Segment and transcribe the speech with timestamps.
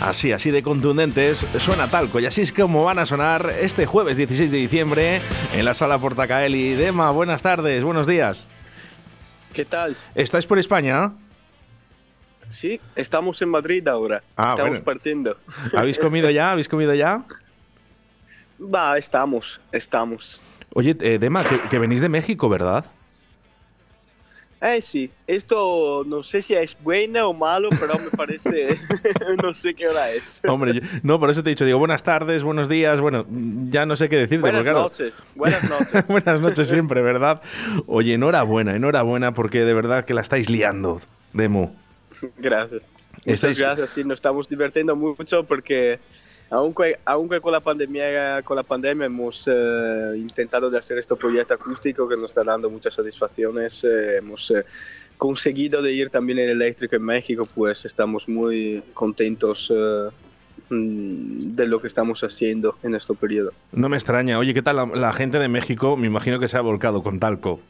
[0.00, 4.16] Así, así de contundentes, suena talco y así es como van a sonar este jueves
[4.16, 5.20] 16 de diciembre
[5.54, 6.74] en la sala Portacaeli.
[6.74, 8.46] Dema, buenas tardes, buenos días.
[9.52, 9.96] ¿Qué tal?
[10.14, 11.12] ¿Estáis por España?
[12.52, 14.22] Sí, estamos en Madrid ahora.
[14.36, 14.84] Ah, estamos bueno.
[14.84, 15.36] partiendo.
[15.76, 16.52] ¿Habéis comido ya?
[16.52, 17.24] ¿Habéis comido ya?
[18.60, 20.40] Va, estamos, estamos.
[20.74, 22.84] Oye, eh, Dema, que, que venís de México, ¿verdad?
[24.62, 28.78] Eh, sí, esto no sé si es bueno o malo, pero me parece,
[29.42, 30.38] no sé qué hora es.
[30.46, 33.24] Hombre, yo- no, por eso te he dicho, digo, buenas tardes, buenos días, bueno,
[33.70, 34.40] ya no sé qué decirte.
[34.40, 36.06] Buenas porque, claro, noches, buenas noches.
[36.08, 37.40] buenas noches siempre, ¿verdad?
[37.86, 41.00] Oye, enhorabuena, enhorabuena, porque de verdad que la estáis liando,
[41.32, 41.74] Demo.
[42.36, 42.82] Gracias.
[43.24, 45.98] Estáis- Muchas gracias, sí, nos estamos divirtiendo mucho porque
[46.50, 51.54] aunque, aunque con la pandemia, con la pandemia hemos eh, intentado de hacer este proyecto
[51.54, 54.64] acústico que nos está dando muchas satisfacciones, eh, hemos eh,
[55.16, 60.08] conseguido de ir también en eléctrico en México, pues estamos muy contentos eh,
[60.70, 63.52] mm, de lo que estamos haciendo en este periodo.
[63.70, 64.36] No me extraña.
[64.38, 65.96] Oye, ¿qué tal la, la gente de México?
[65.96, 67.60] Me imagino que se ha volcado con talco.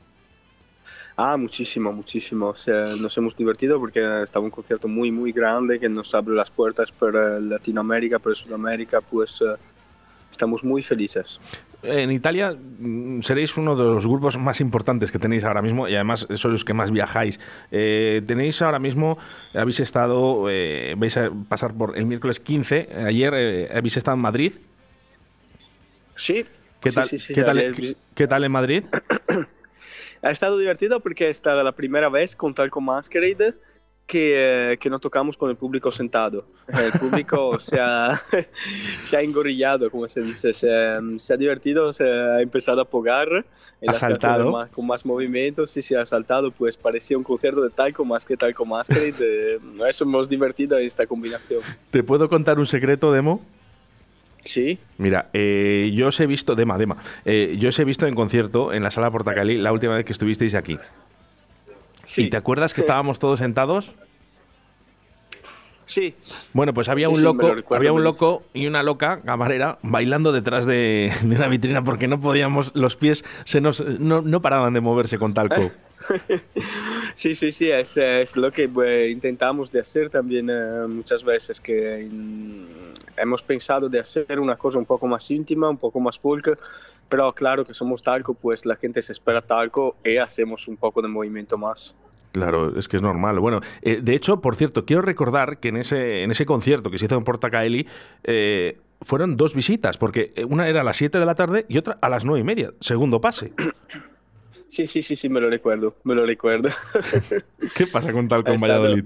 [1.22, 2.47] Ah, muchísimo, muchísimo.
[2.48, 6.34] O sea, nos hemos divertido porque estaba un concierto muy, muy grande que nos abre
[6.34, 9.54] las puertas para Latinoamérica, para Sudamérica, pues eh,
[10.32, 11.38] estamos muy felices.
[11.82, 15.94] En Italia mm, seréis uno de los grupos más importantes que tenéis ahora mismo y
[15.94, 17.38] además sois los que más viajáis.
[17.70, 19.19] Eh, tenéis ahora mismo,
[19.52, 24.22] habéis estado, eh, vais a pasar por el miércoles 15, ayer eh, habéis estado en
[24.22, 24.52] Madrid.
[26.16, 26.47] Sí.
[26.81, 28.84] ¿Qué tal, sí, sí, ¿qué, tal, ayer qué- vi- qué tal en Madrid?
[30.22, 33.54] Ha estado divertido porque esta era la primera vez con Talco Masquerade
[34.06, 36.44] que, eh, que no tocamos con el público sentado.
[36.66, 38.20] El público se, ha,
[39.03, 40.69] se ha engorillado, como se dice, se,
[41.19, 43.47] se ha divertido, se ha empezado a apogar.
[43.86, 44.50] Ha saltado.
[44.50, 48.26] más- con más movimientos y se ha saltado, pues parecía un concierto de Talco más
[48.26, 49.60] que Talco Masquerade.
[49.88, 51.62] Eso hemos divertido esta combinación.
[51.92, 53.41] ¿Te puedo contar un secreto, Demo?
[54.45, 58.15] Sí, Mira, eh, yo os he visto, Dema, Dema, eh, yo os he visto en
[58.15, 60.78] concierto en la sala Portacali la última vez que estuvisteis aquí.
[62.05, 62.23] sí.
[62.25, 63.95] ¿Y te acuerdas que estábamos todos sentados?
[65.87, 66.15] Sí,
[66.53, 70.31] Bueno, pues había Sí, un loco, recuerdo había un loco y una loca camarera bailando
[70.31, 74.73] detrás de, de una vitrina porque no podíamos, los pies se nos no, no paraban
[74.73, 75.73] de moverse con talco.
[77.15, 81.60] Sí, sí, sí, es, es lo que eh, intentamos de hacer también eh, muchas veces,
[81.60, 86.19] que mm, hemos pensado de hacer una cosa un poco más íntima, un poco más
[86.19, 86.59] folk,
[87.09, 91.03] pero claro que somos talco, pues la gente se espera talco y hacemos un poco
[91.03, 91.94] de movimiento más.
[92.32, 93.41] Claro, es que es normal.
[93.41, 96.99] Bueno, eh, de hecho, por cierto, quiero recordar que en ese, en ese concierto que
[96.99, 97.88] se hizo en Portacaeli
[98.22, 101.99] eh, fueron dos visitas, porque una era a las 7 de la tarde y otra
[102.00, 103.50] a las 9 y media, segundo pase.
[104.70, 106.69] Sí, sí, sí, sí, me lo recuerdo, me lo recuerdo.
[107.76, 109.04] ¿Qué pasa con en estado- Valladolid?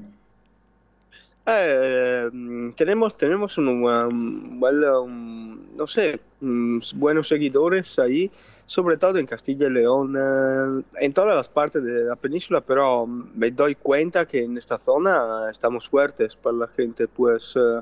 [1.46, 2.30] Eh,
[2.76, 8.30] tenemos tenemos un, um, bueno, um, no sé, mm, buenos seguidores ahí,
[8.66, 13.06] sobre todo en Castilla y León, eh, en todas las partes de la península, pero
[13.06, 17.80] mm, me doy cuenta que en esta zona estamos fuertes para la gente, pues eh,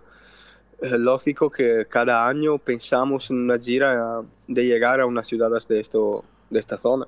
[0.80, 5.80] es lógico que cada año pensamos en una gira de llegar a unas ciudades de
[5.80, 7.06] esto de esta zona.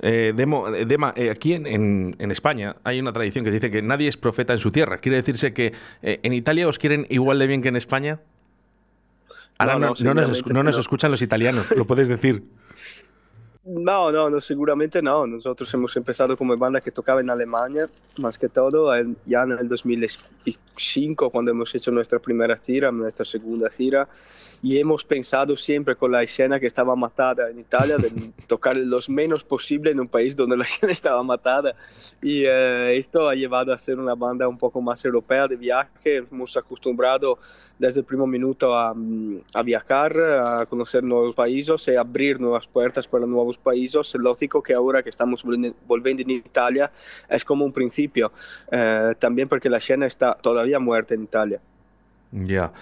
[0.00, 3.70] Eh, Demo- eh, Dema, eh, aquí en, en- en España hay una tradición que dice
[3.70, 4.98] que nadie es profeta en su tierra.
[4.98, 5.72] ¿Quiere decirse que
[6.02, 8.20] eh, en Italia os quieren igual de bien que en España?
[9.58, 10.80] Ahora No, no, no, no nos, nos no.
[10.80, 12.42] escuchan los italianos, lo puedes decir.
[13.68, 15.26] No, no, no, seguramente no.
[15.26, 19.52] Nosotros hemos empezado como banda que tocaba en Alemania, más que todo, en- ya en
[19.52, 24.08] el 2005, cuando hemos hecho nuestra primera gira, nuestra segunda gira,
[24.62, 28.10] y hemos pensado siempre con la escena que estaba matada en Italia, de
[28.46, 31.74] tocar los menos posible en un país donde la escena estaba matada.
[32.22, 36.18] Y eh, esto ha llevado a ser una banda un poco más europea de viaje.
[36.30, 37.38] Hemos acostumbrado
[37.78, 42.66] desde el primer minuto a, mm, a viajar, a conocer nuevos países y abrir nuevas
[42.66, 44.08] puertas para nuevos países.
[44.08, 46.90] Es lógico que ahora que estamos volviendo- en Italia
[47.28, 48.32] es como un principio,
[48.70, 51.60] eh, también porque la escena está todavía muerta en Italia.
[52.32, 52.72] Ya,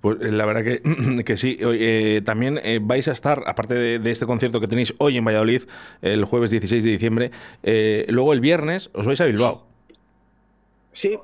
[0.00, 0.82] pues eh, la verdad que,
[1.24, 1.56] que sí.
[1.60, 5.24] Eh, también eh, vais a estar, aparte de, de este concierto que tenéis hoy en
[5.24, 5.62] Valladolid,
[6.02, 7.30] el jueves 16 de diciembre,
[8.08, 9.66] luego el viernes os vais a Bilbao.
[10.92, 11.16] Sí,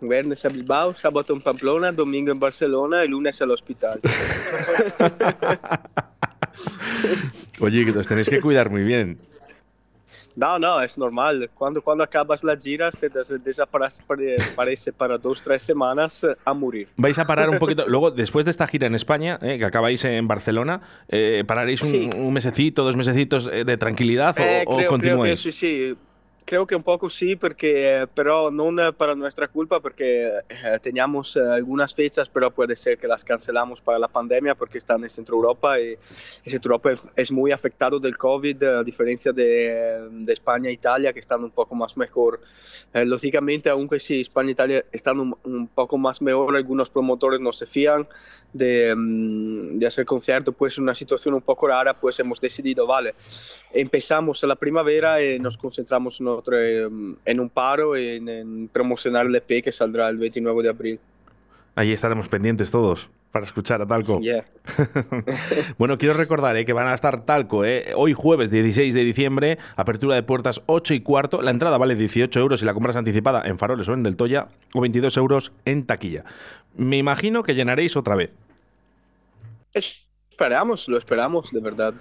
[0.00, 4.00] viernes a Bilbao, sábado en Pamplona, domingo en Barcelona y lunes al hospital.
[7.60, 9.18] Oye, que os tenéis que cuidar muy bien.
[10.36, 11.50] No, no, es normal.
[11.54, 16.86] Cuando, cuando acabas las giras te des- desaparece para dos, tres semanas eh, a morir.
[16.96, 17.86] Vais a parar un poquito.
[17.88, 21.90] Luego, después de esta gira en España, eh, que acabáis en Barcelona, eh, ¿pararéis un,
[21.90, 22.10] Sí.
[22.16, 25.40] un mesecito, dos mesecitos de tranquilidad o, o creo, creo que continuáis?
[25.40, 25.94] sí, sí.
[26.50, 31.36] Creo que un poco sí, porque, eh, pero no para nuestra culpa, porque eh, teníamos
[31.36, 35.10] eh, algunas fechas, pero puede ser que las cancelamos para la pandemia, porque están en
[35.10, 35.96] Centro Europa y,
[36.44, 41.12] y Centro Europa es, muy afectado del COVID, a diferencia de, de España e Italia,
[41.12, 42.40] que están un poco más mejor.
[42.92, 47.52] Lógicamente, aunque sí, España e Italia están un, un poco más mejor, algunos promotores no
[47.52, 48.08] se fían
[48.52, 53.14] de, mm, de hacer concierto, pues una situación un poco rara, pues hemos decidido, vale,
[53.72, 56.88] empezamos la primavera y nos concentramos en, eh,
[57.24, 61.00] en un paro y en, en promocionar el EP que saldrá el 29 de abril.
[61.74, 64.20] Ahí estaremos pendientes todos para escuchar a Talco.
[64.20, 64.44] Yeah.
[65.78, 69.58] Bueno, quiero recordar eh, que van a estar Talco eh, hoy jueves 16 de diciembre,
[69.76, 71.42] apertura de puertas 8 y cuarto.
[71.42, 74.48] La entrada vale 18 euros si la compras anticipada en Faroles o en Del Toya
[74.74, 76.24] o 22 euros en taquilla.
[76.76, 78.36] Me imagino que llenaréis otra vez.
[79.72, 81.94] Esperamos, lo esperamos, de verdad.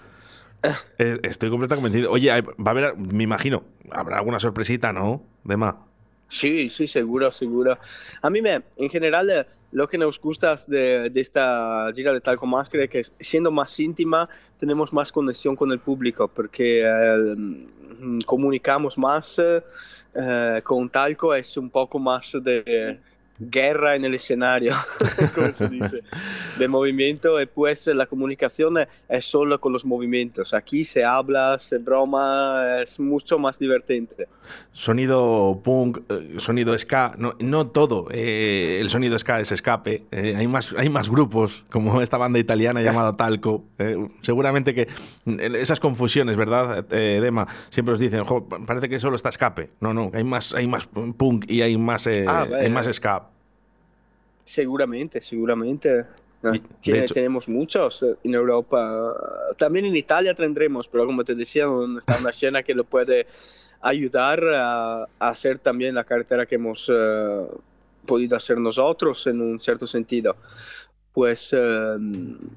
[0.98, 2.12] Eh, estoy completamente convencido.
[2.12, 5.24] Oye, va a haber, me imagino, habrá alguna sorpresita, ¿no?
[5.44, 5.86] Dema.
[6.30, 7.78] Sí, sí, seguro, seguro.
[8.22, 12.22] A mí me, en general, eh, lo que nos gusta de, de esta gira de
[12.22, 17.36] Talco Máscara es que siendo más íntima, tenemos más conexión con el público, porque eh,
[17.36, 23.00] mm, comunicamos más eh, con Talco, es un poco más de
[23.40, 24.74] guerra en el escenario,
[25.36, 26.04] como se dice,
[26.58, 28.76] de movimiento, y pues la comunicación
[29.08, 30.54] es solo con los movimientos.
[30.54, 34.28] Aquí se habla, se broma, es mucho más divertente.
[34.74, 38.08] Sonido punk, eh, sonido ska, no, no todo.
[38.12, 40.04] eh, el sonido ska es escape.
[40.12, 43.64] eh, hay, más, hay más grupos, como esta banda italiana llamada Talco.
[43.78, 44.82] eh, seguramente que
[45.26, 47.48] eh, esas confusiones, ¿verdad, eh, Dema?
[47.70, 49.70] Siempre os dicen, "Jo, parece que solo está escape.
[49.80, 53.29] No, no, hay más, hay más punk y hay más, eh, Ah, hay más ska.
[54.50, 56.06] Seguramente, seguramente.
[56.82, 59.14] Tiene- hecho- tenemos muchos eh, en Europa.
[59.58, 61.66] También en Italia tendremos, pero como te decía,
[62.00, 63.28] está una escena que lo puede
[63.82, 67.46] ayudar a, a hacer también la carretera que hemos eh,
[68.08, 70.36] podido hacer nosotros en un cierto sentido.
[71.20, 71.98] Pues eh,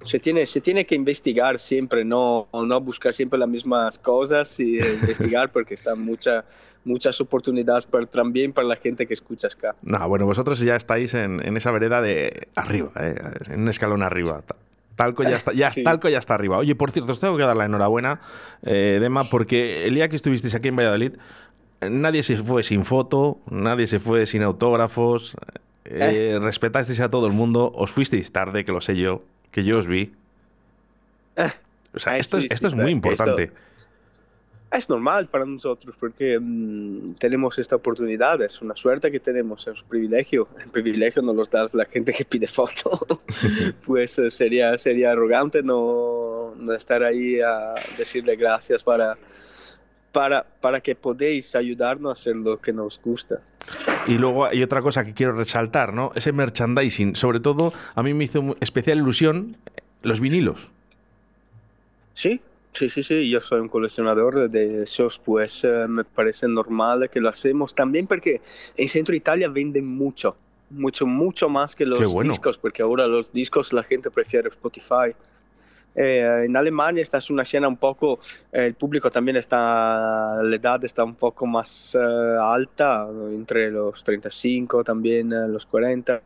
[0.05, 4.79] se, tiene, se tiene que investigar siempre, no, no buscar siempre las mismas cosas y
[4.79, 6.45] eh, investigar porque están mucha,
[6.85, 9.75] muchas oportunidades para, también para la gente que escucha acá.
[9.83, 13.17] No, bueno, vosotros ya estáis en, en esa vereda de arriba, eh,
[13.51, 14.43] en un escalón arriba.
[14.47, 14.55] Ta-
[14.95, 15.83] Talco ya está, ya, Sí.
[15.83, 16.59] Talco ya está arriba.
[16.59, 18.21] Oye, por cierto, os tengo que dar la enhorabuena,
[18.63, 21.15] eh, Dema, porque el día que estuvisteis aquí en Valladolid,
[21.81, 25.35] eh, nadie se fue sin foto, nadie se fue sin autógrafos,
[25.85, 29.79] eh, respetasteis a todo el mundo, os fuisteis tarde, que lo sé yo, que yo
[29.79, 30.13] os vi.
[31.95, 33.51] O sea, Ay, esto, sí, es, esto sí, es muy esto- importante.
[34.71, 39.83] Es normal para nosotros porque mm, tenemos esta oportunidad, es una suerte que tenemos, es
[39.83, 40.49] un privilegio.
[40.65, 42.99] El privilegio no los da la gente que pide foto.
[43.87, 49.19] pues eh, sería, sería arrogante no, no estar ahí a decirle gracias para,
[50.13, 53.41] para, para que podéis ayudarnos a hacer lo que nos gusta.
[54.07, 56.13] Y luego hay otra cosa que quiero resaltar, ¿no?
[56.15, 57.17] Ese merchandising.
[57.17, 60.71] Sobre todo, a mí me hizo especial ilusión eh, los vinilos.
[62.15, 62.41] Sí,
[62.73, 67.21] sí, sí, sí, yo soy un coleccionador de esos, pues eh, me parece normal que
[67.21, 68.43] lo hacemos también porque
[68.77, 70.37] en Centro Italia venden mucho,
[70.69, 72.33] mucho, mucho más que los bueno.
[72.33, 75.15] discos, porque ahora los discos la gente prefiere Spotify.
[75.95, 78.21] Eh, en Alemania esta es una escena un poco,
[78.53, 84.03] eh, el público también está, la edad está un poco más eh, alta, entre los
[84.03, 86.23] 35 también, eh, los 40,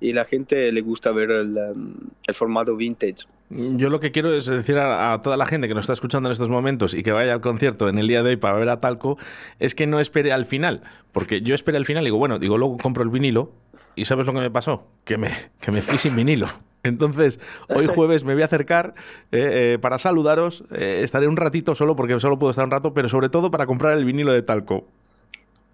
[0.00, 1.94] y la gente le gusta ver el, em,
[2.26, 3.26] el formato vintage.
[3.50, 6.28] Yo lo que quiero es decir a, a, toda la gente que nos está escuchando
[6.28, 8.68] en estos momentos y que vaya al concierto en el día de hoy para ver
[8.70, 9.18] a Talco,
[9.60, 10.82] es que no espere al final,
[11.12, 13.52] porque yo esperé al final y digo, bueno, digo, luego compro el vinilo
[13.94, 14.86] y ¿sabes lo que me pasó?
[15.04, 16.48] Que me, que me fui sin vinilo.
[16.82, 18.92] Entonces, hoy jueves me voy a acercar
[19.32, 20.64] eh, eh, para saludaros.
[20.70, 23.66] Eh, estaré un ratito solo, porque solo puedo estar un rato, pero sobre todo para
[23.66, 24.86] comprar el vinilo de Talco.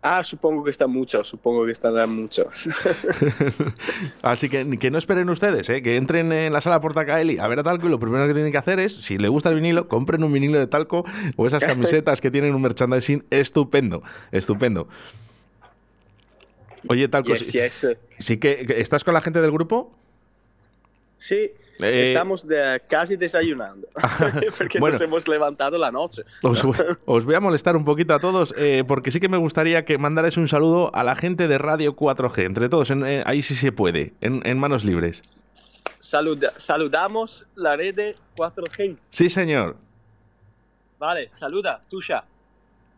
[0.02, 2.70] Ah, supongo que están muchos, supongo que estarán muchos.
[4.22, 5.82] Así que que no esperen ustedes, ¿eh?
[5.82, 8.50] que entren en la sala Portacaeli a ver a Talco y lo primero que tienen
[8.50, 11.04] que hacer es, si le gusta el vinilo, compren un vinilo de Talco
[11.36, 14.88] o esas camisetas que tienen un merchandising estupendo, estupendo.
[16.88, 17.86] Oye, Talco, Yes, yes.
[18.18, 19.92] ¿sí que que estás con la gente del grupo?
[21.18, 21.50] Sí,
[21.82, 23.88] Eh, estamos de- casi desayunando,
[24.58, 24.94] porque bueno.
[24.94, 26.22] nos hemos levantado la noche.
[26.42, 26.62] Os,
[27.06, 29.96] os voy a molestar un poquito a todos, eh, porque sí que me gustaría que
[29.98, 33.54] mandarais un saludo a la gente de Radio 4G, entre todos, en- eh, ahí sí
[33.54, 35.22] se puede, en, en manos libres.
[36.00, 38.96] Saluda- saludamos la red de 4G.
[39.10, 39.76] Sí, señor.
[40.98, 42.24] Vale, saluda, Tusha.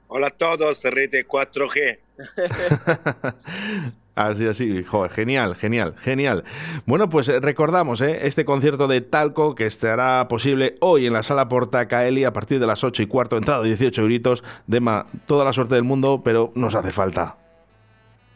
[0.09, 1.99] Hola a todos, Rete 4G.
[4.15, 6.45] Así, así, joder, genial, genial, genial.
[6.85, 11.23] Bueno, pues eh, recordamos eh, este concierto de Talco que estará posible hoy en la
[11.23, 14.45] sala Portacaeli a partir de las 8 y cuarto, entrada 18 euritos.
[14.67, 17.37] Dema, toda la suerte del mundo, pero nos hace falta.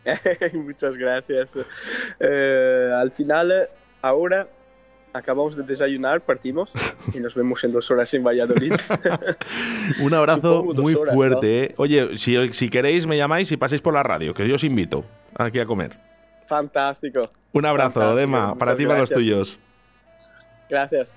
[0.55, 1.59] Muchas gracias.
[2.21, 3.69] Eh, al final,
[4.01, 4.49] ahora
[5.17, 6.73] acabamos de desayunar, partimos
[7.15, 8.73] y nos vemos en dos horas en Valladolid.
[10.01, 11.65] Un abrazo Supongo muy horas, fuerte.
[11.65, 11.75] eh.
[11.77, 15.05] Oye, si, si queréis me llamáis y paséis por la radio, que yo os invito
[15.37, 15.93] aquí a comer.
[16.47, 17.31] Fantástico.
[17.53, 19.59] Un abrazo, Fantástico, Dema, para ti y para los tuyos.
[20.69, 21.17] Gracias.